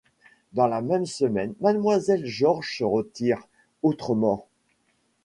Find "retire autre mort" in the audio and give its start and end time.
2.83-4.47